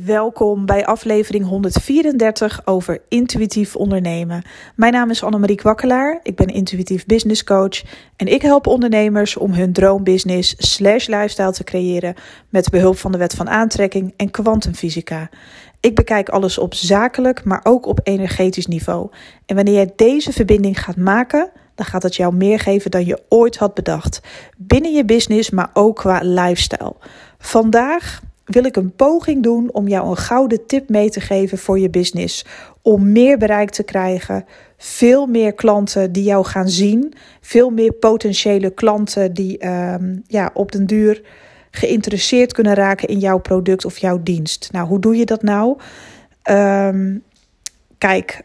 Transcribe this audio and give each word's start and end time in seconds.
Welkom 0.00 0.66
bij 0.66 0.86
aflevering 0.86 1.46
134 1.46 2.60
over 2.64 3.02
intuïtief 3.08 3.76
ondernemen. 3.76 4.42
Mijn 4.76 4.92
naam 4.92 5.10
is 5.10 5.22
Annemarie 5.22 5.56
Kwakkelaar, 5.56 6.20
ik 6.22 6.36
ben 6.36 6.46
intuïtief 6.46 7.06
business 7.06 7.44
coach 7.44 7.82
en 8.16 8.26
ik 8.26 8.42
help 8.42 8.66
ondernemers 8.66 9.36
om 9.36 9.52
hun 9.52 9.72
droombusiness 9.72 10.54
slash 10.58 11.06
lifestyle 11.06 11.52
te 11.52 11.64
creëren 11.64 12.14
met 12.48 12.70
behulp 12.70 12.98
van 12.98 13.12
de 13.12 13.18
wet 13.18 13.34
van 13.34 13.48
aantrekking 13.48 14.14
en 14.16 14.30
kwantumfysica. 14.30 15.28
Ik 15.80 15.94
bekijk 15.94 16.28
alles 16.28 16.58
op 16.58 16.74
zakelijk, 16.74 17.44
maar 17.44 17.60
ook 17.62 17.86
op 17.86 18.00
energetisch 18.02 18.66
niveau. 18.66 19.10
En 19.46 19.56
wanneer 19.56 19.74
jij 19.74 19.92
deze 19.96 20.32
verbinding 20.32 20.80
gaat 20.82 20.96
maken, 20.96 21.50
dan 21.74 21.86
gaat 21.86 22.02
het 22.02 22.16
jou 22.16 22.34
meer 22.34 22.60
geven 22.60 22.90
dan 22.90 23.06
je 23.06 23.22
ooit 23.28 23.56
had 23.56 23.74
bedacht. 23.74 24.20
Binnen 24.56 24.92
je 24.92 25.04
business, 25.04 25.50
maar 25.50 25.70
ook 25.72 25.96
qua 25.96 26.20
lifestyle. 26.22 26.94
Vandaag 27.38 28.20
wil 28.44 28.64
ik 28.64 28.76
een 28.76 28.94
poging 28.94 29.42
doen 29.42 29.72
om 29.72 29.88
jou 29.88 30.08
een 30.08 30.16
gouden 30.16 30.66
tip 30.66 30.88
mee 30.88 31.10
te 31.10 31.20
geven 31.20 31.58
voor 31.58 31.78
je 31.78 31.90
business. 31.90 32.44
Om 32.82 33.12
meer 33.12 33.38
bereik 33.38 33.70
te 33.70 33.82
krijgen, 33.82 34.44
veel 34.76 35.26
meer 35.26 35.52
klanten 35.52 36.12
die 36.12 36.24
jou 36.24 36.44
gaan 36.44 36.68
zien, 36.68 37.14
veel 37.40 37.70
meer 37.70 37.92
potentiële 37.92 38.70
klanten 38.70 39.34
die 39.34 39.58
ehm, 39.58 40.16
ja, 40.26 40.50
op 40.54 40.72
den 40.72 40.86
duur 40.86 41.22
geïnteresseerd 41.70 42.52
kunnen 42.52 42.74
raken 42.74 43.08
in 43.08 43.18
jouw 43.18 43.38
product 43.38 43.84
of 43.84 43.98
jouw 43.98 44.22
dienst. 44.22 44.68
Nou, 44.72 44.86
hoe 44.86 45.00
doe 45.00 45.16
je 45.16 45.24
dat 45.24 45.42
nou? 45.42 45.78
Ehm, 46.42 47.18
kijk, 47.98 48.42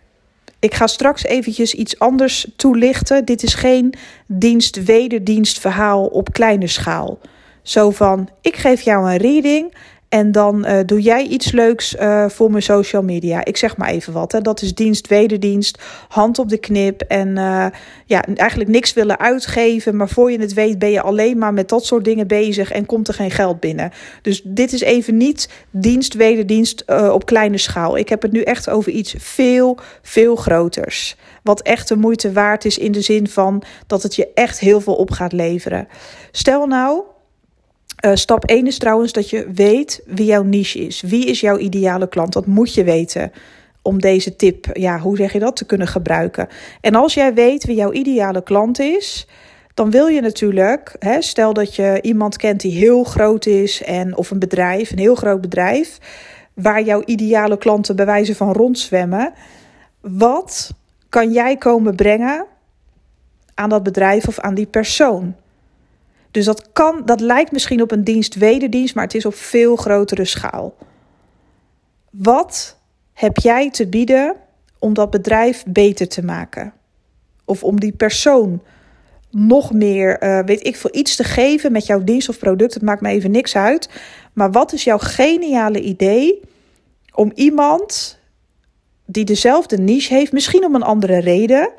ik 0.59 0.73
ga 0.73 0.87
straks 0.87 1.23
eventjes 1.23 1.73
iets 1.73 1.99
anders 1.99 2.51
toelichten. 2.55 3.25
Dit 3.25 3.43
is 3.43 3.53
geen 3.53 3.93
dienst-wederdienst 4.27 5.59
verhaal 5.59 6.05
op 6.05 6.33
kleine 6.33 6.67
schaal. 6.67 7.19
Zo 7.67 7.89
van, 7.89 8.29
ik 8.41 8.55
geef 8.55 8.81
jou 8.81 9.11
een 9.11 9.17
reading 9.17 9.73
en 10.09 10.31
dan 10.31 10.65
uh, 10.65 10.79
doe 10.85 11.01
jij 11.01 11.23
iets 11.23 11.51
leuks 11.51 11.95
uh, 11.95 12.29
voor 12.29 12.51
mijn 12.51 12.63
social 12.63 13.03
media. 13.03 13.45
Ik 13.45 13.57
zeg 13.57 13.77
maar 13.77 13.89
even 13.89 14.13
wat. 14.13 14.31
Hè. 14.31 14.41
Dat 14.41 14.61
is 14.61 14.75
dienst, 14.75 15.07
wederdienst, 15.07 15.81
hand 16.07 16.39
op 16.39 16.49
de 16.49 16.57
knip. 16.57 17.01
En 17.01 17.27
uh, 17.27 17.65
ja, 18.05 18.23
eigenlijk 18.35 18.69
niks 18.69 18.93
willen 18.93 19.19
uitgeven. 19.19 19.95
Maar 19.95 20.09
voor 20.09 20.31
je 20.31 20.39
het 20.39 20.53
weet 20.53 20.79
ben 20.79 20.91
je 20.91 21.01
alleen 21.01 21.37
maar 21.37 21.53
met 21.53 21.69
dat 21.69 21.85
soort 21.85 22.03
dingen 22.03 22.27
bezig 22.27 22.71
en 22.71 22.85
komt 22.85 23.07
er 23.07 23.13
geen 23.13 23.31
geld 23.31 23.59
binnen. 23.59 23.91
Dus 24.21 24.41
dit 24.43 24.73
is 24.73 24.81
even 24.81 25.17
niet 25.17 25.49
dienst, 25.71 26.13
wederdienst 26.13 26.85
op 27.11 27.25
kleine 27.25 27.57
schaal. 27.57 27.97
Ik 27.97 28.09
heb 28.09 28.21
het 28.21 28.31
nu 28.31 28.41
echt 28.41 28.69
over 28.69 28.91
iets 28.91 29.15
veel, 29.17 29.77
veel 30.01 30.35
groters. 30.35 31.15
Wat 31.43 31.61
echt 31.61 31.87
de 31.87 31.97
moeite 31.97 32.31
waard 32.31 32.65
is 32.65 32.77
in 32.77 32.91
de 32.91 33.01
zin 33.01 33.27
van 33.27 33.63
dat 33.87 34.03
het 34.03 34.15
je 34.15 34.29
echt 34.33 34.59
heel 34.59 34.81
veel 34.81 34.95
op 34.95 35.11
gaat 35.11 35.33
leveren. 35.33 35.87
Stel 36.31 36.67
nou 36.67 37.01
uh, 38.05 38.11
stap 38.15 38.45
1 38.45 38.67
is 38.67 38.77
trouwens 38.77 39.11
dat 39.11 39.29
je 39.29 39.51
weet 39.53 40.01
wie 40.05 40.25
jouw 40.25 40.43
niche 40.43 40.79
is. 40.79 41.01
Wie 41.01 41.25
is 41.25 41.39
jouw 41.39 41.57
ideale 41.57 42.09
klant? 42.09 42.33
Dat 42.33 42.45
moet 42.45 42.73
je 42.73 42.83
weten 42.83 43.31
om 43.81 44.01
deze 44.01 44.35
tip, 44.35 44.69
ja, 44.73 44.99
hoe 44.99 45.17
zeg 45.17 45.33
je 45.33 45.39
dat, 45.39 45.55
te 45.55 45.65
kunnen 45.65 45.87
gebruiken. 45.87 46.47
En 46.81 46.95
als 46.95 47.13
jij 47.13 47.33
weet 47.33 47.65
wie 47.65 47.75
jouw 47.75 47.91
ideale 47.91 48.43
klant 48.43 48.79
is, 48.79 49.27
dan 49.73 49.91
wil 49.91 50.07
je 50.07 50.21
natuurlijk, 50.21 50.95
hè, 50.99 51.21
stel 51.21 51.53
dat 51.53 51.75
je 51.75 51.99
iemand 52.01 52.37
kent 52.37 52.61
die 52.61 52.71
heel 52.71 53.03
groot 53.03 53.45
is 53.45 53.83
en 53.83 54.17
of 54.17 54.31
een 54.31 54.39
bedrijf, 54.39 54.91
een 54.91 54.99
heel 54.99 55.15
groot 55.15 55.41
bedrijf, 55.41 55.97
waar 56.53 56.83
jouw 56.83 57.01
ideale 57.05 57.57
klanten 57.57 57.95
bij 57.95 58.05
wijze 58.05 58.35
van 58.35 58.51
rondzwemmen. 58.51 59.33
Wat 60.01 60.71
kan 61.09 61.31
jij 61.31 61.57
komen 61.57 61.95
brengen 61.95 62.45
aan 63.53 63.69
dat 63.69 63.83
bedrijf 63.83 64.27
of 64.27 64.39
aan 64.39 64.55
die 64.55 64.65
persoon? 64.65 65.35
Dus 66.37 66.45
dat, 66.45 66.71
kan, 66.73 67.01
dat 67.05 67.19
lijkt 67.19 67.51
misschien 67.51 67.81
op 67.81 67.91
een 67.91 68.03
dienst-wederdienst, 68.03 68.95
maar 68.95 69.03
het 69.03 69.15
is 69.15 69.25
op 69.25 69.35
veel 69.35 69.75
grotere 69.75 70.25
schaal. 70.25 70.75
Wat 72.11 72.77
heb 73.13 73.37
jij 73.37 73.71
te 73.71 73.87
bieden 73.87 74.35
om 74.79 74.93
dat 74.93 75.09
bedrijf 75.09 75.63
beter 75.67 76.07
te 76.07 76.25
maken? 76.25 76.73
Of 77.45 77.63
om 77.63 77.79
die 77.79 77.91
persoon 77.91 78.61
nog 79.31 79.73
meer, 79.73 80.23
uh, 80.23 80.39
weet 80.45 80.67
ik 80.67 80.75
veel, 80.75 80.89
iets 80.93 81.15
te 81.15 81.23
geven 81.23 81.71
met 81.71 81.85
jouw 81.85 82.03
dienst 82.03 82.29
of 82.29 82.39
product. 82.39 82.73
Het 82.73 82.83
maakt 82.83 83.01
me 83.01 83.09
even 83.09 83.31
niks 83.31 83.55
uit. 83.55 83.89
Maar 84.33 84.51
wat 84.51 84.73
is 84.73 84.83
jouw 84.83 84.99
geniale 84.99 85.81
idee 85.81 86.41
om 87.13 87.31
iemand 87.35 88.19
die 89.05 89.25
dezelfde 89.25 89.77
niche 89.77 90.13
heeft, 90.13 90.31
misschien 90.31 90.65
om 90.65 90.75
een 90.75 90.83
andere 90.83 91.19
reden 91.19 91.69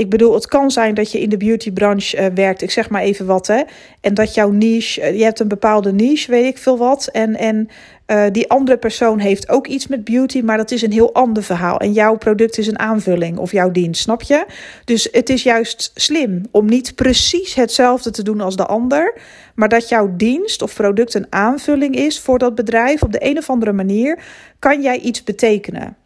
ik 0.00 0.10
bedoel, 0.10 0.34
het 0.34 0.46
kan 0.46 0.70
zijn 0.70 0.94
dat 0.94 1.12
je 1.12 1.20
in 1.20 1.28
de 1.28 1.36
beautybranche 1.36 2.16
uh, 2.16 2.26
werkt. 2.34 2.62
Ik 2.62 2.70
zeg 2.70 2.90
maar 2.90 3.02
even 3.02 3.26
wat, 3.26 3.46
hè. 3.46 3.62
En 4.00 4.14
dat 4.14 4.34
jouw 4.34 4.50
niche, 4.50 5.00
uh, 5.00 5.18
je 5.18 5.24
hebt 5.24 5.40
een 5.40 5.48
bepaalde 5.48 5.92
niche, 5.92 6.30
weet 6.30 6.46
ik 6.46 6.58
veel 6.58 6.78
wat. 6.78 7.08
En, 7.12 7.36
en 7.36 7.68
uh, 8.06 8.24
die 8.32 8.48
andere 8.48 8.78
persoon 8.78 9.18
heeft 9.18 9.48
ook 9.48 9.66
iets 9.66 9.86
met 9.86 10.04
beauty, 10.04 10.40
maar 10.40 10.56
dat 10.56 10.70
is 10.70 10.82
een 10.82 10.92
heel 10.92 11.14
ander 11.14 11.42
verhaal. 11.42 11.78
En 11.78 11.92
jouw 11.92 12.16
product 12.16 12.58
is 12.58 12.66
een 12.66 12.78
aanvulling 12.78 13.38
of 13.38 13.52
jouw 13.52 13.70
dienst, 13.70 14.02
snap 14.02 14.22
je? 14.22 14.44
Dus 14.84 15.08
het 15.12 15.28
is 15.28 15.42
juist 15.42 15.90
slim 15.94 16.42
om 16.50 16.66
niet 16.66 16.94
precies 16.94 17.54
hetzelfde 17.54 18.10
te 18.10 18.22
doen 18.22 18.40
als 18.40 18.56
de 18.56 18.66
ander, 18.66 19.14
maar 19.54 19.68
dat 19.68 19.88
jouw 19.88 20.14
dienst 20.16 20.62
of 20.62 20.74
product 20.74 21.14
een 21.14 21.26
aanvulling 21.30 21.96
is 21.96 22.20
voor 22.20 22.38
dat 22.38 22.54
bedrijf. 22.54 23.02
Op 23.02 23.12
de 23.12 23.24
een 23.24 23.38
of 23.38 23.50
andere 23.50 23.72
manier 23.72 24.18
kan 24.58 24.82
jij 24.82 24.98
iets 24.98 25.24
betekenen. 25.24 25.96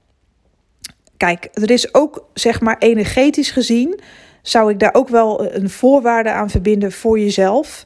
Kijk, 1.16 1.48
er 1.52 1.70
is 1.70 1.94
ook, 1.94 2.28
zeg 2.34 2.60
maar, 2.60 2.76
energetisch 2.78 3.50
gezien, 3.50 4.00
zou 4.42 4.70
ik 4.70 4.78
daar 4.78 4.94
ook 4.94 5.08
wel 5.08 5.54
een 5.54 5.70
voorwaarde 5.70 6.30
aan 6.30 6.50
verbinden 6.50 6.92
voor 6.92 7.18
jezelf. 7.18 7.84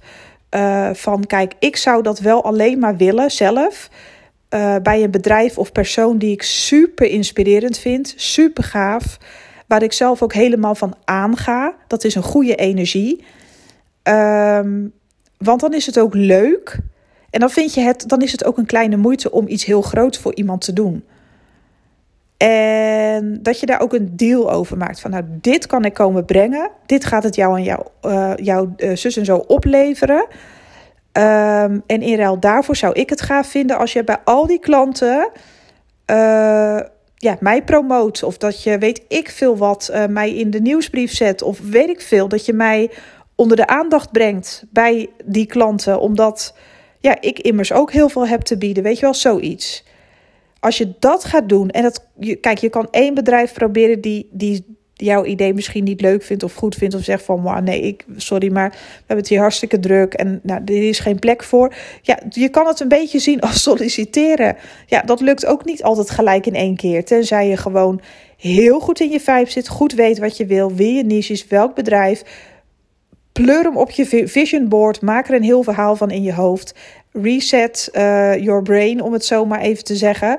Uh, 0.55 0.91
van 0.93 1.27
kijk, 1.27 1.55
ik 1.59 1.77
zou 1.77 2.03
dat 2.03 2.19
wel 2.19 2.45
alleen 2.45 2.79
maar 2.79 2.97
willen 2.97 3.31
zelf. 3.31 3.89
Uh, 4.55 4.77
bij 4.83 5.03
een 5.03 5.11
bedrijf 5.11 5.59
of 5.59 5.73
persoon 5.73 6.19
die 6.19 6.33
ik 6.33 6.43
super 6.43 7.07
inspirerend 7.07 7.79
vind, 7.79 8.15
super 8.17 8.65
gaaf, 8.65 9.19
waar 9.67 9.83
ik 9.83 9.93
zelf 9.93 10.23
ook 10.23 10.33
helemaal 10.33 10.75
van 10.75 10.95
aanga. 11.05 11.75
Dat 11.87 12.05
is 12.05 12.15
een 12.15 12.23
goede 12.23 12.55
energie. 12.55 13.25
Um, 14.03 14.93
want 15.39 15.61
dan 15.61 15.75
is 15.75 15.87
het 15.87 15.99
ook 15.99 16.15
leuk. 16.15 16.79
En 17.31 17.41
dan 17.41 17.51
vind 17.51 17.75
je 17.75 17.81
het, 17.81 18.05
dan 18.07 18.23
is 18.23 18.33
het 18.33 18.45
ook 18.45 18.59
een 18.59 18.67
kleine 18.67 18.97
moeite 18.97 19.31
om 19.31 19.49
iets 19.49 19.65
heel 19.65 19.83
groots 19.83 20.19
voor 20.19 20.35
iemand 20.35 20.61
te 20.61 20.73
doen. 20.73 21.05
En 22.39 23.39
dat 23.43 23.61
je 23.61 23.67
daar 23.67 23.81
ook 23.81 23.93
een 23.93 24.17
deal 24.17 24.51
over 24.51 24.77
maakt. 24.77 25.01
Van 25.01 25.11
nou, 25.11 25.25
dit 25.29 25.67
kan 25.67 25.85
ik 25.85 25.95
komen 25.95 26.25
brengen. 26.25 26.71
Dit 26.87 27.05
gaat 27.05 27.23
het 27.23 27.35
jou 27.35 27.59
en 27.59 27.83
uh, 28.03 28.33
jouw 28.37 28.75
uh, 28.77 28.97
zus 28.97 29.17
en 29.17 29.25
zo 29.25 29.37
opleveren. 29.37 30.27
Um, 31.13 31.83
en 31.87 32.03
in 32.03 32.17
ruil 32.17 32.41
daarvoor 32.41 32.77
zou 32.77 32.93
ik 32.93 33.11
het 33.11 33.21
gaaf 33.21 33.47
vinden 33.47 33.79
als 33.79 33.93
je 33.93 34.05
bij 34.05 34.19
al 34.25 34.47
die 34.47 34.59
klanten 34.59 35.31
uh, 36.11 36.81
ja, 37.15 37.37
mij 37.41 37.63
promoot. 37.65 38.23
Of 38.23 38.37
dat 38.37 38.63
je 38.63 38.79
weet 38.79 39.03
ik 39.09 39.31
veel 39.31 39.57
wat 39.57 39.93
mij 40.09 40.35
in 40.35 40.51
de 40.51 40.61
nieuwsbrief 40.61 41.13
zet. 41.13 41.43
Of 41.43 41.61
weet 41.61 41.89
ik 41.89 42.01
veel. 42.01 42.29
Dat 42.29 42.47
je 42.47 42.53
mij 42.53 42.91
onder 43.35 43.57
de 43.57 43.67
aandacht 43.67 44.13
brengt 44.13 44.65
bij 44.71 45.11
die 45.25 45.47
klanten. 45.47 46.01
Omdat 46.01 46.55
ja, 47.01 47.21
ik 47.21 47.39
immers 47.39 47.73
ook 47.73 47.93
heel 47.93 48.09
veel 48.09 48.27
heb 48.27 48.41
te 48.41 48.59
bieden. 48.59 48.83
Weet 48.83 48.97
je 48.97 49.05
wel, 49.05 49.15
zoiets 49.15 49.85
als 50.61 50.79
je 50.79 50.93
dat 50.99 51.25
gaat 51.25 51.49
doen, 51.49 51.71
en 51.71 51.83
dat, 51.83 52.07
je, 52.19 52.37
kijk, 52.37 52.59
je 52.59 52.69
kan 52.69 52.89
één 52.91 53.15
bedrijf 53.15 53.53
proberen 53.53 54.01
die, 54.01 54.29
die 54.33 54.77
jouw 54.95 55.25
idee 55.25 55.55
misschien 55.55 55.85
niet 55.85 56.01
leuk 56.01 56.23
vindt 56.23 56.43
of 56.43 56.55
goed 56.55 56.75
vindt, 56.75 56.95
of 56.95 57.03
zegt 57.03 57.25
van, 57.25 57.43
maar 57.43 57.63
nee, 57.63 57.81
ik, 57.81 58.05
sorry, 58.17 58.53
maar 58.53 58.71
we 58.71 58.77
hebben 58.97 59.17
het 59.17 59.29
hier 59.29 59.41
hartstikke 59.41 59.81
druk 59.81 60.15
en 60.15 60.41
nou, 60.43 60.61
er 60.65 60.89
is 60.89 60.99
geen 60.99 61.19
plek 61.19 61.43
voor. 61.43 61.75
Ja, 62.03 62.19
je 62.31 62.49
kan 62.49 62.67
het 62.67 62.81
een 62.81 62.89
beetje 62.89 63.19
zien 63.19 63.41
als 63.41 63.63
solliciteren. 63.63 64.57
Ja, 64.87 65.03
dat 65.03 65.21
lukt 65.21 65.47
ook 65.47 65.65
niet 65.65 65.83
altijd 65.83 66.11
gelijk 66.11 66.47
in 66.47 66.55
één 66.55 66.77
keer, 66.77 67.05
tenzij 67.05 67.49
je 67.49 67.57
gewoon 67.57 68.01
heel 68.37 68.81
goed 68.81 69.01
in 69.01 69.11
je 69.11 69.21
vijf 69.21 69.51
zit, 69.51 69.69
goed 69.69 69.93
weet 69.93 70.19
wat 70.19 70.37
je 70.37 70.47
wil, 70.47 70.75
wie 70.75 70.95
je 70.95 71.05
niche 71.05 71.33
is, 71.33 71.47
welk 71.47 71.75
bedrijf. 71.75 72.23
Pleur 73.43 73.63
hem 73.63 73.77
op 73.77 73.91
je 73.91 74.29
vision 74.29 74.69
board, 74.69 75.01
maak 75.01 75.29
er 75.29 75.35
een 75.35 75.43
heel 75.43 75.63
verhaal 75.63 75.97
van 75.97 76.11
in 76.11 76.23
je 76.23 76.35
hoofd 76.35 76.75
reset 77.13 77.89
uh, 77.93 78.37
your 78.37 78.63
brain, 78.63 79.03
om 79.03 79.13
het 79.13 79.25
zo 79.25 79.45
maar 79.45 79.61
even 79.61 79.85
te 79.85 79.97
zeggen. 79.97 80.39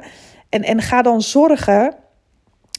En, 0.49 0.63
en 0.63 0.81
ga 0.81 1.01
dan 1.01 1.21
zorgen 1.21 1.93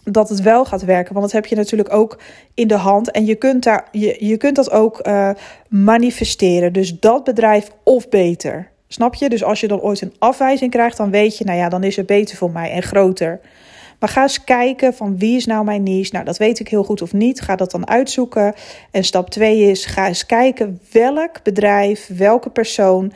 dat 0.05 0.29
het 0.29 0.41
wel 0.41 0.65
gaat 0.65 0.85
werken. 0.85 1.12
Want 1.12 1.25
dat 1.25 1.35
heb 1.35 1.47
je 1.47 1.56
natuurlijk 1.56 1.93
ook 1.93 2.19
in 2.55 2.69
de 2.69 2.77
hand. 2.77 3.11
En 3.11 3.27
je 3.27 3.35
kunt, 3.35 3.62
daar, 3.62 3.89
je, 3.93 4.17
je 4.19 4.37
kunt 4.37 4.56
dat 4.56 4.71
ook 4.71 5.06
uh, 5.06 5.31
manifesteren. 5.69 6.73
Dus 6.73 6.99
dat 6.99 7.25
bedrijf 7.25 7.71
of 7.85 8.09
beter. 8.09 8.71
Snap 8.89 9.15
je? 9.15 9.29
Dus 9.29 9.45
als 9.45 9.61
je 9.61 9.69
dan 9.69 9.81
ooit 9.81 10.00
een 10.00 10.15
afwijzing 10.19 10.71
krijgt, 10.71 10.97
dan 10.97 11.11
weet 11.11 11.39
je, 11.39 11.45
nou 11.45 11.59
ja, 11.59 11.69
dan 11.69 11.85
is 11.85 11.97
het 11.97 12.06
beter 12.06 12.37
voor 12.37 12.50
mij 12.50 12.71
en 12.71 12.83
groter. 12.83 13.41
Maar 14.00 14.08
ga 14.08 14.23
eens 14.23 14.44
kijken 14.44 14.94
van 14.94 15.19
wie 15.19 15.37
is 15.37 15.47
nou 15.47 15.64
mijn 15.64 15.82
niche. 15.82 16.12
Nou, 16.12 16.25
dat 16.25 16.38
weet 16.38 16.61
ik 16.61 16.69
heel 16.69 16.85
goed 16.85 17.02
of 17.02 17.12
niet. 17.12 17.41
Ga 17.41 17.56
dat 17.56 17.70
dan 17.70 17.88
uitzoeken. 17.88 18.55
En 18.91 19.05
stap 19.05 19.31
2 19.31 19.70
is, 19.70 19.85
ga 19.85 20.06
eens 20.06 20.26
kijken 20.26 20.81
welk 20.93 21.43
bedrijf, 21.43 22.11
welke 22.17 22.50
persoon 22.50 23.12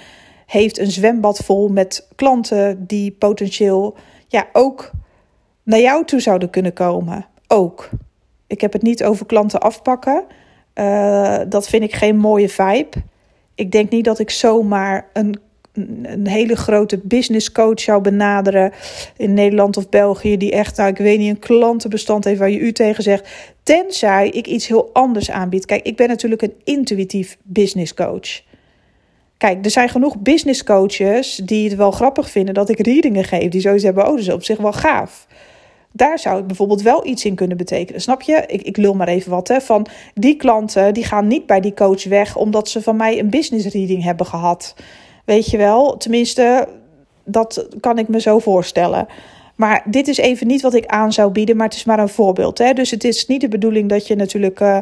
heeft 0.47 0.79
een 0.79 0.91
zwembad 0.91 1.39
vol 1.39 1.69
met 1.69 2.09
klanten 2.15 2.87
die 2.87 3.11
potentieel 3.11 3.97
ja, 4.29 4.47
ook 4.53 4.91
naar 5.63 5.81
jou 5.81 6.05
toe 6.05 6.21
zouden 6.21 6.51
kunnen 6.51 6.73
komen. 6.73 7.27
Ook. 7.47 7.89
Ik 8.47 8.61
heb 8.61 8.73
het 8.73 8.83
niet 8.83 9.05
over 9.05 9.27
klanten 9.27 9.61
afpakken. 9.61 10.25
Uh, 10.75 11.39
dat 11.49 11.69
vind 11.69 11.83
ik 11.83 11.95
geen 11.95 12.17
mooie 12.17 12.49
vibe. 12.49 13.03
Ik 13.55 13.73
denk 13.73 13.91
niet 13.91 14.05
dat 14.05 14.19
ik 14.19 14.31
zomaar 14.31 15.09
een 15.13 15.41
een 16.03 16.27
hele 16.27 16.57
grote 16.57 17.01
business 17.03 17.53
coach 17.53 17.81
zou 17.81 18.03
benaderen 18.03 18.73
in 19.17 19.35
Nederland 19.35 19.77
of 19.77 19.89
België, 19.89 20.37
die 20.37 20.53
echt, 20.53 20.77
nou, 20.77 20.91
ik 20.91 20.97
weet 20.97 21.19
niet, 21.19 21.31
een 21.31 21.39
klantenbestand 21.39 22.25
heeft 22.25 22.39
waar 22.39 22.51
je 22.51 22.59
u 22.59 22.73
tegen 22.73 23.03
zegt. 23.03 23.29
Tenzij 23.63 24.29
ik 24.29 24.47
iets 24.47 24.67
heel 24.67 24.91
anders 24.93 25.31
aanbied. 25.31 25.67
Kijk, 25.67 25.87
ik 25.87 25.97
ben 25.97 26.09
natuurlijk 26.09 26.43
een 26.43 26.55
intuïtief 26.65 27.37
business 27.43 27.95
coach. 27.95 28.43
Kijk, 29.37 29.65
er 29.65 29.71
zijn 29.71 29.89
genoeg 29.89 30.19
business 30.19 30.65
coaches 30.65 31.37
die 31.45 31.69
het 31.69 31.79
wel 31.79 31.91
grappig 31.91 32.31
vinden 32.31 32.55
dat 32.55 32.69
ik 32.69 32.87
readingen 32.87 33.25
geef. 33.25 33.49
Die 33.49 33.61
zoiets 33.61 33.85
hebben, 33.85 34.05
oh, 34.05 34.11
dat 34.11 34.19
is 34.19 34.31
op 34.31 34.45
zich 34.45 34.59
wel 34.59 34.73
gaaf. 34.73 35.27
Daar 35.93 36.19
zou 36.19 36.41
ik 36.41 36.47
bijvoorbeeld 36.47 36.83
wel 36.83 37.07
iets 37.07 37.25
in 37.25 37.35
kunnen 37.35 37.57
betekenen. 37.57 38.01
Snap 38.01 38.23
je? 38.23 38.45
Ik, 38.47 38.63
ik 38.63 38.77
lul 38.77 38.95
maar 38.95 39.09
even 39.09 39.31
wat. 39.31 39.49
Hè, 39.49 39.61
van 39.61 39.87
die 40.15 40.37
klanten 40.37 40.95
die 40.95 41.05
gaan 41.05 41.27
niet 41.27 41.47
bij 41.47 41.61
die 41.61 41.75
coach 41.75 42.05
weg 42.05 42.37
omdat 42.37 42.69
ze 42.69 42.83
van 42.83 42.97
mij 42.97 43.19
een 43.19 43.31
business 43.31 43.67
reading 43.67 44.03
hebben 44.03 44.27
gehad. 44.27 44.75
Weet 45.25 45.51
je 45.51 45.57
wel? 45.57 45.97
Tenminste, 45.97 46.69
dat 47.25 47.67
kan 47.81 47.99
ik 47.99 48.09
me 48.09 48.21
zo 48.21 48.39
voorstellen. 48.39 49.07
Maar 49.55 49.83
dit 49.85 50.09
is 50.09 50.17
even 50.17 50.47
niet 50.47 50.63
wat 50.63 50.75
ik 50.75 50.87
aan 50.87 51.13
zou 51.13 51.31
bieden, 51.31 51.57
maar 51.57 51.67
het 51.67 51.77
is 51.77 51.85
maar 51.85 51.99
een 51.99 52.09
voorbeeld. 52.09 52.59
Hè? 52.59 52.73
Dus 52.73 52.91
het 52.91 53.05
is 53.05 53.27
niet 53.27 53.41
de 53.41 53.49
bedoeling 53.49 53.89
dat 53.89 54.07
je 54.07 54.17
natuurlijk 54.17 54.61
uh, 54.61 54.79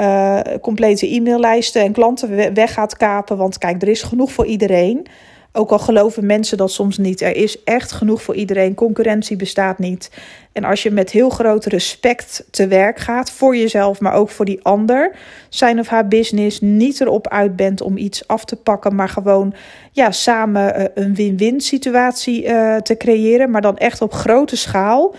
uh, 0.00 0.40
complete 0.60 1.14
e-maillijsten 1.14 1.82
en 1.82 1.92
klanten 1.92 2.54
weg 2.54 2.72
gaat 2.72 2.96
kapen. 2.96 3.36
Want 3.36 3.58
kijk, 3.58 3.82
er 3.82 3.88
is 3.88 4.02
genoeg 4.02 4.32
voor 4.32 4.46
iedereen. 4.46 5.06
Ook 5.56 5.70
al 5.70 5.78
geloven 5.78 6.26
mensen 6.26 6.56
dat 6.56 6.70
soms 6.70 6.98
niet. 6.98 7.20
Er 7.20 7.36
is 7.36 7.64
echt 7.64 7.92
genoeg 7.92 8.22
voor 8.22 8.34
iedereen. 8.34 8.74
Concurrentie 8.74 9.36
bestaat 9.36 9.78
niet. 9.78 10.10
En 10.52 10.64
als 10.64 10.82
je 10.82 10.90
met 10.90 11.10
heel 11.10 11.30
groot 11.30 11.64
respect 11.64 12.44
te 12.50 12.66
werk 12.66 12.98
gaat 12.98 13.30
voor 13.30 13.56
jezelf, 13.56 14.00
maar 14.00 14.12
ook 14.12 14.30
voor 14.30 14.44
die 14.44 14.62
ander, 14.62 15.16
zijn 15.48 15.78
of 15.78 15.86
haar 15.86 16.08
business 16.08 16.60
niet 16.60 17.00
erop 17.00 17.28
uit 17.28 17.56
bent 17.56 17.80
om 17.80 17.96
iets 17.96 18.28
af 18.28 18.44
te 18.44 18.56
pakken, 18.56 18.94
maar 18.94 19.08
gewoon 19.08 19.54
ja, 19.92 20.10
samen 20.10 20.74
eh, 20.74 21.04
een 21.04 21.14
win-win 21.14 21.60
situatie 21.60 22.44
uh, 22.44 22.76
te 22.76 22.96
creëren, 22.96 23.50
maar 23.50 23.62
dan 23.62 23.76
echt 23.76 24.02
op 24.02 24.12
grote 24.12 24.56
schaal. 24.56 25.14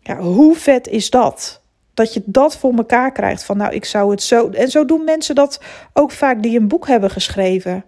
Ja, 0.00 0.16
hoe 0.16 0.56
vet 0.56 0.88
is 0.88 1.10
dat? 1.10 1.60
Dat 1.94 2.14
je 2.14 2.22
dat 2.24 2.56
voor 2.56 2.72
elkaar 2.74 3.12
krijgt. 3.12 3.44
Van 3.44 3.56
nou, 3.56 3.72
ik 3.72 3.84
zou 3.84 4.10
het 4.10 4.22
zo. 4.22 4.48
En 4.48 4.68
zo 4.68 4.84
doen 4.84 5.04
mensen 5.04 5.34
dat 5.34 5.60
ook 5.92 6.10
vaak 6.10 6.42
die 6.42 6.58
een 6.58 6.68
boek 6.68 6.86
hebben 6.86 7.10
geschreven 7.10 7.84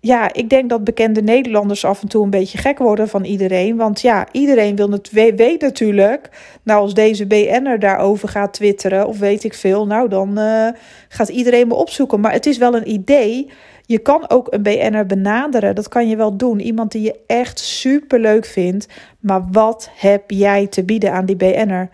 ja, 0.00 0.32
ik 0.32 0.50
denk 0.50 0.70
dat 0.70 0.84
bekende 0.84 1.22
Nederlanders 1.22 1.84
af 1.84 2.02
en 2.02 2.08
toe 2.08 2.24
een 2.24 2.30
beetje 2.30 2.58
gek 2.58 2.78
worden 2.78 3.08
van 3.08 3.24
iedereen. 3.24 3.76
Want 3.76 4.00
ja, 4.00 4.26
iedereen 4.32 4.76
wil 4.76 4.90
het 4.90 5.10
weet 5.10 5.60
natuurlijk. 5.60 6.30
Nou, 6.62 6.80
als 6.80 6.94
deze 6.94 7.26
BN'er 7.26 7.78
daarover 7.78 8.28
gaat 8.28 8.52
twitteren 8.52 9.06
of 9.06 9.18
weet 9.18 9.44
ik 9.44 9.54
veel, 9.54 9.86
nou 9.86 10.08
dan 10.08 10.38
uh, 10.38 10.68
gaat 11.08 11.28
iedereen 11.28 11.68
me 11.68 11.74
opzoeken. 11.74 12.20
Maar 12.20 12.32
het 12.32 12.46
is 12.46 12.58
wel 12.58 12.74
een 12.74 12.90
idee. 12.90 13.50
Je 13.86 13.98
kan 13.98 14.30
ook 14.30 14.52
een 14.52 14.62
BN'er 14.62 15.06
benaderen. 15.06 15.74
Dat 15.74 15.88
kan 15.88 16.08
je 16.08 16.16
wel 16.16 16.36
doen. 16.36 16.60
Iemand 16.60 16.92
die 16.92 17.02
je 17.02 17.20
echt 17.26 17.58
super 17.58 18.20
leuk 18.20 18.44
vindt. 18.44 18.86
Maar 19.20 19.42
wat 19.50 19.90
heb 19.94 20.30
jij 20.30 20.66
te 20.66 20.84
bieden 20.84 21.12
aan 21.12 21.26
die 21.26 21.36
BN'er? 21.36 21.88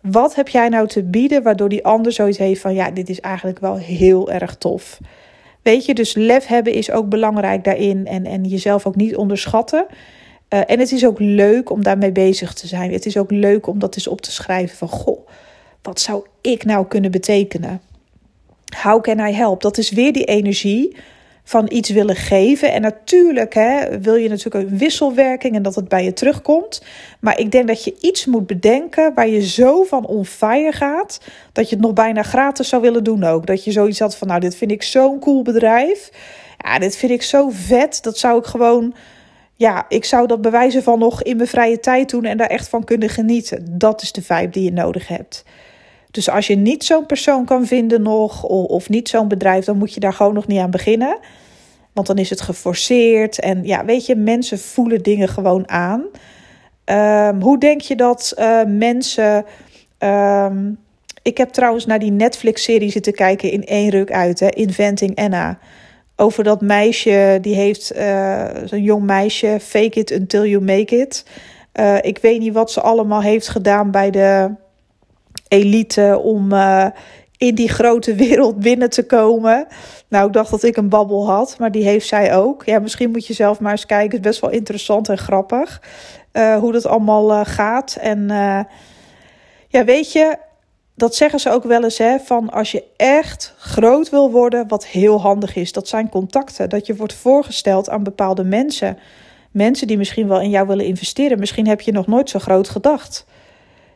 Wat 0.00 0.34
heb 0.34 0.48
jij 0.48 0.68
nou 0.68 0.86
te 0.86 1.02
bieden 1.02 1.42
waardoor 1.42 1.68
die 1.68 1.84
ander 1.84 2.12
zoiets 2.12 2.38
heeft 2.38 2.60
van 2.60 2.74
ja, 2.74 2.90
dit 2.90 3.08
is 3.08 3.20
eigenlijk 3.20 3.58
wel 3.58 3.76
heel 3.76 4.30
erg 4.30 4.56
tof. 4.56 4.98
Weet 5.62 5.84
je, 5.84 5.94
dus 5.94 6.14
lef 6.14 6.46
hebben 6.46 6.72
is 6.72 6.90
ook 6.90 7.08
belangrijk 7.08 7.64
daarin 7.64 8.06
en, 8.06 8.26
en 8.26 8.44
jezelf 8.44 8.86
ook 8.86 8.96
niet 8.96 9.16
onderschatten. 9.16 9.86
Uh, 10.48 10.60
en 10.66 10.78
het 10.78 10.92
is 10.92 11.06
ook 11.06 11.18
leuk 11.18 11.70
om 11.70 11.82
daarmee 11.82 12.12
bezig 12.12 12.52
te 12.52 12.66
zijn. 12.66 12.92
Het 12.92 13.06
is 13.06 13.16
ook 13.16 13.30
leuk 13.30 13.66
om 13.66 13.78
dat 13.78 13.94
eens 13.94 14.06
op 14.06 14.20
te 14.20 14.32
schrijven 14.32 14.76
van 14.76 14.88
goh, 14.88 15.28
wat 15.82 16.00
zou 16.00 16.26
ik 16.40 16.64
nou 16.64 16.86
kunnen 16.86 17.10
betekenen? 17.10 17.80
How 18.82 19.02
can 19.02 19.18
I 19.18 19.32
help? 19.32 19.62
Dat 19.62 19.78
is 19.78 19.90
weer 19.90 20.12
die 20.12 20.24
energie 20.24 20.96
van 21.44 21.66
iets 21.70 21.90
willen 21.90 22.16
geven. 22.16 22.72
En 22.72 22.82
natuurlijk 22.82 23.54
hè, 23.54 24.00
wil 24.00 24.14
je 24.14 24.28
natuurlijk 24.28 24.70
een 24.70 24.78
wisselwerking 24.78 25.54
en 25.54 25.62
dat 25.62 25.74
het 25.74 25.88
bij 25.88 26.04
je 26.04 26.12
terugkomt. 26.12 26.82
Maar 27.20 27.38
ik 27.38 27.50
denk 27.52 27.66
dat 27.66 27.84
je 27.84 27.96
iets 28.00 28.26
moet 28.26 28.46
bedenken 28.46 29.14
waar 29.14 29.28
je 29.28 29.46
zo 29.46 29.82
van 29.82 30.06
on 30.06 30.26
fire 30.26 30.72
gaat, 30.72 31.20
dat 31.52 31.68
je 31.68 31.74
het 31.74 31.84
nog 31.84 31.92
bijna 31.92 32.22
gratis 32.22 32.68
zou 32.68 32.82
willen 32.82 33.04
doen 33.04 33.24
ook. 33.24 33.46
Dat 33.46 33.64
je 33.64 33.72
zoiets 33.72 33.98
had 33.98 34.16
van, 34.16 34.28
nou, 34.28 34.40
dit 34.40 34.56
vind 34.56 34.70
ik 34.70 34.82
zo'n 34.82 35.18
cool 35.18 35.42
bedrijf. 35.42 36.10
Ja, 36.58 36.78
dit 36.78 36.96
vind 36.96 37.12
ik 37.12 37.22
zo 37.22 37.48
vet. 37.50 38.02
Dat 38.02 38.18
zou 38.18 38.38
ik 38.38 38.44
gewoon, 38.44 38.94
ja, 39.56 39.84
ik 39.88 40.04
zou 40.04 40.26
dat 40.26 40.40
bewijzen 40.40 40.82
van 40.82 40.98
nog 40.98 41.22
in 41.22 41.36
mijn 41.36 41.48
vrije 41.48 41.80
tijd 41.80 42.10
doen 42.10 42.24
en 42.24 42.36
daar 42.36 42.46
echt 42.46 42.68
van 42.68 42.84
kunnen 42.84 43.08
genieten. 43.08 43.78
Dat 43.78 44.02
is 44.02 44.12
de 44.12 44.22
vibe 44.22 44.50
die 44.50 44.64
je 44.64 44.72
nodig 44.72 45.08
hebt. 45.08 45.44
Dus 46.12 46.30
als 46.30 46.46
je 46.46 46.56
niet 46.56 46.84
zo'n 46.84 47.06
persoon 47.06 47.44
kan 47.44 47.66
vinden 47.66 48.02
nog, 48.02 48.42
of, 48.42 48.66
of 48.66 48.88
niet 48.88 49.08
zo'n 49.08 49.28
bedrijf, 49.28 49.64
dan 49.64 49.78
moet 49.78 49.94
je 49.94 50.00
daar 50.00 50.12
gewoon 50.12 50.34
nog 50.34 50.46
niet 50.46 50.60
aan 50.60 50.70
beginnen. 50.70 51.18
Want 51.92 52.06
dan 52.06 52.18
is 52.18 52.30
het 52.30 52.40
geforceerd. 52.40 53.40
En 53.40 53.64
ja, 53.64 53.84
weet 53.84 54.06
je, 54.06 54.16
mensen 54.16 54.58
voelen 54.58 55.02
dingen 55.02 55.28
gewoon 55.28 55.68
aan. 55.68 56.04
Um, 56.84 57.42
hoe 57.42 57.58
denk 57.58 57.80
je 57.80 57.96
dat 57.96 58.34
uh, 58.38 58.60
mensen. 58.66 59.44
Um, 59.98 60.78
ik 61.22 61.38
heb 61.38 61.50
trouwens 61.50 61.86
naar 61.86 61.98
die 61.98 62.10
Netflix-serie 62.10 62.90
zitten 62.90 63.12
kijken 63.12 63.50
in 63.50 63.64
één 63.64 63.90
ruk 63.90 64.12
uit, 64.12 64.40
hè, 64.40 64.48
Inventing 64.48 65.16
Anna. 65.16 65.58
Over 66.16 66.44
dat 66.44 66.60
meisje, 66.60 67.38
die 67.40 67.54
heeft 67.54 67.96
uh, 67.96 68.44
zo'n 68.64 68.82
jong 68.82 69.02
meisje, 69.02 69.58
fake 69.60 69.98
it 69.98 70.10
until 70.10 70.44
you 70.44 70.62
make 70.62 70.96
it. 70.96 71.26
Uh, 71.80 71.96
ik 72.00 72.18
weet 72.18 72.40
niet 72.40 72.52
wat 72.52 72.72
ze 72.72 72.80
allemaal 72.80 73.22
heeft 73.22 73.48
gedaan 73.48 73.90
bij 73.90 74.10
de 74.10 74.50
elite 75.52 76.20
om 76.22 76.52
uh, 76.52 76.86
in 77.36 77.54
die 77.54 77.68
grote 77.68 78.14
wereld 78.14 78.60
binnen 78.60 78.90
te 78.90 79.06
komen. 79.06 79.66
Nou, 80.08 80.26
ik 80.26 80.32
dacht 80.32 80.50
dat 80.50 80.62
ik 80.62 80.76
een 80.76 80.88
babbel 80.88 81.26
had, 81.26 81.56
maar 81.58 81.70
die 81.72 81.84
heeft 81.84 82.06
zij 82.06 82.36
ook. 82.36 82.64
Ja, 82.64 82.78
misschien 82.78 83.10
moet 83.10 83.26
je 83.26 83.32
zelf 83.32 83.60
maar 83.60 83.72
eens 83.72 83.86
kijken. 83.86 84.16
Het 84.16 84.24
is 84.24 84.30
best 84.30 84.40
wel 84.40 84.50
interessant 84.50 85.08
en 85.08 85.18
grappig 85.18 85.82
uh, 86.32 86.56
hoe 86.56 86.72
dat 86.72 86.86
allemaal 86.86 87.30
uh, 87.30 87.40
gaat. 87.44 87.96
En 88.00 88.26
ja, 89.68 89.84
weet 89.84 90.12
je, 90.12 90.36
dat 90.94 91.14
zeggen 91.14 91.40
ze 91.40 91.50
ook 91.50 91.64
wel 91.64 91.84
eens, 91.84 91.98
hè, 91.98 92.18
van 92.18 92.50
als 92.50 92.72
je 92.72 92.84
echt 92.96 93.54
groot 93.58 94.10
wil 94.10 94.30
worden, 94.30 94.68
wat 94.68 94.86
heel 94.86 95.20
handig 95.20 95.56
is, 95.56 95.72
dat 95.72 95.88
zijn 95.88 96.08
contacten. 96.08 96.68
Dat 96.68 96.86
je 96.86 96.96
wordt 96.96 97.14
voorgesteld 97.14 97.90
aan 97.90 98.02
bepaalde 98.02 98.44
mensen. 98.44 98.98
Mensen 99.50 99.86
die 99.86 99.96
misschien 99.96 100.28
wel 100.28 100.40
in 100.40 100.50
jou 100.50 100.66
willen 100.66 100.84
investeren. 100.84 101.38
Misschien 101.38 101.66
heb 101.66 101.80
je 101.80 101.92
nog 101.92 102.06
nooit 102.06 102.30
zo 102.30 102.38
groot 102.38 102.68
gedacht. 102.68 103.26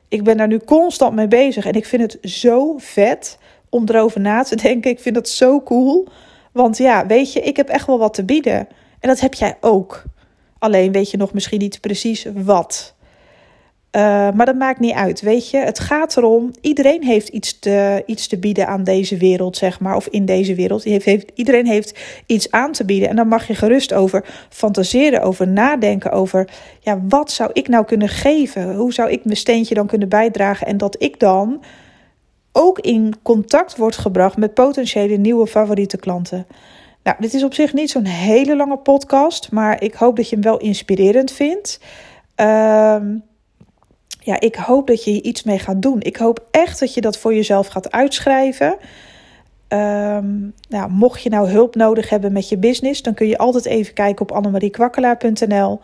Ik 0.08 0.24
ben 0.24 0.36
daar 0.36 0.46
nu 0.46 0.58
constant 0.58 1.14
mee 1.14 1.28
bezig 1.28 1.66
en 1.66 1.72
ik 1.72 1.86
vind 1.86 2.02
het 2.02 2.30
zo 2.30 2.74
vet 2.78 3.38
om 3.68 3.84
erover 3.86 4.20
na 4.20 4.42
te 4.42 4.56
denken. 4.56 4.90
Ik 4.90 5.00
vind 5.00 5.14
dat 5.14 5.28
zo 5.28 5.62
cool. 5.62 6.08
Want 6.52 6.76
ja, 6.76 7.06
weet 7.06 7.32
je, 7.32 7.40
ik 7.40 7.56
heb 7.56 7.68
echt 7.68 7.86
wel 7.86 7.98
wat 7.98 8.14
te 8.14 8.24
bieden. 8.24 8.68
En 9.00 9.08
dat 9.08 9.20
heb 9.20 9.34
jij 9.34 9.56
ook. 9.60 10.02
Alleen 10.58 10.92
weet 10.92 11.10
je 11.10 11.16
nog 11.16 11.32
misschien 11.32 11.58
niet 11.58 11.80
precies 11.80 12.26
wat. 12.34 12.94
Uh, 13.96 14.02
maar 14.02 14.46
dat 14.46 14.54
maakt 14.54 14.80
niet 14.80 14.94
uit, 14.94 15.20
weet 15.20 15.50
je. 15.50 15.56
Het 15.56 15.78
gaat 15.78 16.16
erom, 16.16 16.50
iedereen 16.60 17.02
heeft 17.02 17.28
iets 17.28 17.58
te, 17.58 18.02
iets 18.06 18.26
te 18.26 18.38
bieden 18.38 18.66
aan 18.66 18.84
deze 18.84 19.16
wereld, 19.16 19.56
zeg 19.56 19.80
maar. 19.80 19.96
Of 19.96 20.06
in 20.06 20.24
deze 20.24 20.54
wereld. 20.54 20.84
Heeft, 20.84 21.04
heeft, 21.04 21.30
iedereen 21.34 21.66
heeft 21.66 21.98
iets 22.26 22.50
aan 22.50 22.72
te 22.72 22.84
bieden. 22.84 23.08
En 23.08 23.16
dan 23.16 23.28
mag 23.28 23.46
je 23.46 23.54
gerust 23.54 23.92
over 23.92 24.24
fantaseren, 24.48 25.22
over 25.22 25.48
nadenken. 25.48 26.12
Over, 26.12 26.48
ja, 26.80 27.00
wat 27.08 27.30
zou 27.30 27.50
ik 27.52 27.68
nou 27.68 27.84
kunnen 27.84 28.08
geven? 28.08 28.74
Hoe 28.74 28.92
zou 28.92 29.10
ik 29.10 29.24
mijn 29.24 29.36
steentje 29.36 29.74
dan 29.74 29.86
kunnen 29.86 30.08
bijdragen? 30.08 30.66
En 30.66 30.76
dat 30.76 31.02
ik 31.02 31.20
dan 31.20 31.62
ook 32.52 32.78
in 32.78 33.14
contact 33.22 33.76
word 33.76 33.96
gebracht 33.96 34.36
met 34.36 34.54
potentiële 34.54 35.16
nieuwe 35.16 35.46
favoriete 35.46 35.96
klanten. 35.96 36.46
Nou, 37.02 37.16
dit 37.20 37.34
is 37.34 37.44
op 37.44 37.54
zich 37.54 37.72
niet 37.72 37.90
zo'n 37.90 38.04
hele 38.04 38.56
lange 38.56 38.78
podcast, 38.78 39.52
maar 39.52 39.82
ik 39.82 39.94
hoop 39.94 40.16
dat 40.16 40.28
je 40.28 40.34
hem 40.34 40.44
wel 40.44 40.58
inspirerend 40.58 41.32
vindt. 41.32 41.80
Ehm 42.34 43.04
ja, 44.26 44.40
ik 44.40 44.54
hoop 44.54 44.86
dat 44.86 45.04
je 45.04 45.10
hier 45.10 45.22
iets 45.22 45.42
mee 45.42 45.58
gaat 45.58 45.82
doen. 45.82 46.00
Ik 46.00 46.16
hoop 46.16 46.46
echt 46.50 46.80
dat 46.80 46.94
je 46.94 47.00
dat 47.00 47.18
voor 47.18 47.34
jezelf 47.34 47.66
gaat 47.66 47.92
uitschrijven. 47.92 48.76
Um, 49.68 50.54
nou, 50.68 50.90
mocht 50.90 51.22
je 51.22 51.28
nou 51.28 51.48
hulp 51.48 51.74
nodig 51.74 52.08
hebben 52.08 52.32
met 52.32 52.48
je 52.48 52.56
business, 52.56 53.02
dan 53.02 53.14
kun 53.14 53.26
je 53.26 53.38
altijd 53.38 53.66
even 53.66 53.94
kijken 53.94 54.22
op 54.22 54.32
annemariekwakkelaar.nl. 54.32 55.80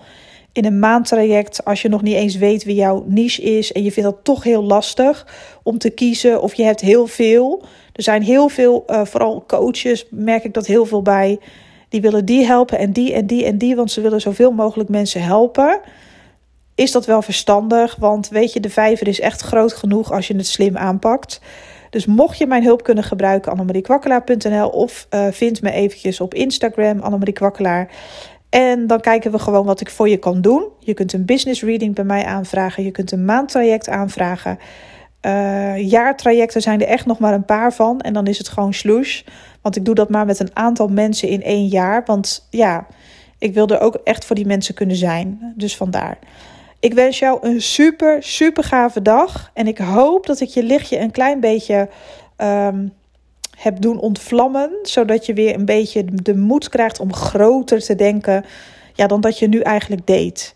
In 0.52 0.64
een 0.64 0.78
maandtraject, 0.78 1.64
als 1.64 1.82
je 1.82 1.88
nog 1.88 2.02
niet 2.02 2.14
eens 2.14 2.36
weet 2.36 2.64
wie 2.64 2.74
jouw 2.74 3.04
niche 3.06 3.42
is 3.42 3.72
en 3.72 3.82
je 3.82 3.92
vindt 3.92 4.10
dat 4.10 4.24
toch 4.24 4.42
heel 4.42 4.62
lastig 4.62 5.26
om 5.62 5.78
te 5.78 5.90
kiezen 5.90 6.42
of 6.42 6.54
je 6.54 6.64
hebt 6.64 6.80
heel 6.80 7.06
veel. 7.06 7.62
Er 7.92 8.02
zijn 8.02 8.22
heel 8.22 8.48
veel, 8.48 8.84
uh, 8.86 9.04
vooral 9.04 9.44
coaches, 9.46 10.06
merk 10.10 10.44
ik 10.44 10.54
dat 10.54 10.66
heel 10.66 10.86
veel 10.86 11.02
bij. 11.02 11.38
Die 11.88 12.00
willen 12.00 12.24
die 12.24 12.44
helpen 12.44 12.78
en 12.78 12.92
die 12.92 13.12
en 13.12 13.26
die 13.26 13.44
en 13.44 13.58
die, 13.58 13.76
want 13.76 13.90
ze 13.90 14.00
willen 14.00 14.20
zoveel 14.20 14.50
mogelijk 14.50 14.88
mensen 14.88 15.22
helpen 15.22 15.80
is 16.74 16.92
dat 16.92 17.06
wel 17.06 17.22
verstandig. 17.22 17.96
Want 17.96 18.28
weet 18.28 18.52
je, 18.52 18.60
de 18.60 18.70
vijver 18.70 19.08
is 19.08 19.20
echt 19.20 19.40
groot 19.40 19.72
genoeg 19.72 20.12
als 20.12 20.26
je 20.26 20.36
het 20.36 20.46
slim 20.46 20.76
aanpakt. 20.76 21.40
Dus 21.90 22.06
mocht 22.06 22.38
je 22.38 22.46
mijn 22.46 22.64
hulp 22.64 22.82
kunnen 22.82 23.04
gebruiken, 23.04 23.50
annemariekwakkelaar.nl 23.50 24.68
of 24.68 25.06
uh, 25.10 25.26
vind 25.30 25.62
me 25.62 25.70
eventjes 25.70 26.20
op 26.20 26.34
Instagram, 26.34 27.00
Annemarie 27.00 27.34
Kwakkelaar. 27.34 27.90
En 28.50 28.86
dan 28.86 29.00
kijken 29.00 29.30
we 29.30 29.38
gewoon 29.38 29.66
wat 29.66 29.80
ik 29.80 29.90
voor 29.90 30.08
je 30.08 30.16
kan 30.16 30.40
doen. 30.40 30.68
Je 30.78 30.94
kunt 30.94 31.12
een 31.12 31.24
business 31.24 31.62
reading 31.62 31.94
bij 31.94 32.04
mij 32.04 32.24
aanvragen. 32.24 32.84
Je 32.84 32.90
kunt 32.90 33.12
een 33.12 33.24
maandtraject 33.24 33.88
aanvragen. 33.88 34.58
Uh, 35.26 35.90
jaartrajecten 35.90 36.62
zijn 36.62 36.80
er 36.80 36.86
echt 36.86 37.06
nog 37.06 37.18
maar 37.18 37.34
een 37.34 37.44
paar 37.44 37.72
van. 37.72 38.00
En 38.00 38.12
dan 38.12 38.26
is 38.26 38.38
het 38.38 38.48
gewoon 38.48 38.74
sloes. 38.74 39.24
Want 39.62 39.76
ik 39.76 39.84
doe 39.84 39.94
dat 39.94 40.10
maar 40.10 40.26
met 40.26 40.40
een 40.40 40.50
aantal 40.56 40.88
mensen 40.88 41.28
in 41.28 41.42
één 41.42 41.66
jaar. 41.66 42.02
Want 42.04 42.46
ja, 42.50 42.86
Ik 43.38 43.54
wil 43.54 43.66
er 43.66 43.80
ook 43.80 43.94
echt 43.94 44.24
voor 44.24 44.36
die 44.36 44.46
mensen 44.46 44.74
kunnen 44.74 44.96
zijn. 44.96 45.52
Dus 45.56 45.76
vandaar. 45.76 46.18
Ik 46.82 46.94
wens 46.94 47.18
jou 47.18 47.38
een 47.40 47.62
super, 47.62 48.22
super 48.22 48.64
gave 48.64 49.02
dag. 49.02 49.50
En 49.54 49.66
ik 49.66 49.78
hoop 49.78 50.26
dat 50.26 50.40
ik 50.40 50.48
je 50.48 50.62
lichtje 50.62 50.98
een 50.98 51.10
klein 51.10 51.40
beetje 51.40 51.88
um, 52.36 52.92
heb 53.56 53.80
doen 53.80 53.98
ontvlammen. 53.98 54.70
Zodat 54.82 55.26
je 55.26 55.34
weer 55.34 55.54
een 55.54 55.64
beetje 55.64 56.04
de 56.04 56.36
moed 56.36 56.68
krijgt 56.68 57.00
om 57.00 57.12
groter 57.12 57.80
te 57.80 57.94
denken 57.94 58.44
ja, 58.94 59.06
dan 59.06 59.20
dat 59.20 59.38
je 59.38 59.48
nu 59.48 59.60
eigenlijk 59.60 60.06
deed. 60.06 60.54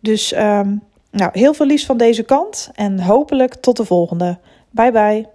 Dus 0.00 0.32
um, 0.32 0.82
nou, 1.10 1.30
heel 1.32 1.54
veel 1.54 1.66
liefst 1.66 1.86
van 1.86 1.96
deze 1.96 2.22
kant. 2.22 2.70
En 2.74 3.00
hopelijk 3.00 3.54
tot 3.54 3.76
de 3.76 3.84
volgende. 3.84 4.38
Bye 4.70 4.92
bye. 4.92 5.28